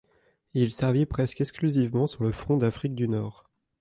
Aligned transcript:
Il 0.55 0.71
servit 0.71 1.05
presque 1.05 1.41
exclusivement 1.41 2.07
sur 2.07 2.23
le 2.23 2.31
front 2.31 2.57
d'Afrique 2.57 2.95
du 2.95 3.07
Nord. 3.07 3.47